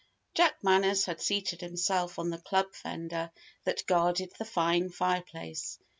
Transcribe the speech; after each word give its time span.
Jack 0.33 0.63
Manners 0.63 1.05
had 1.05 1.21
seated 1.21 1.61
himself 1.61 2.17
on 2.17 2.31
the 2.31 2.39
club 2.39 2.73
fender 2.73 3.29
that 3.65 3.85
guarded 3.85 4.31
the 4.39 4.45
fine 4.45 4.89
fireplace. 4.89 5.77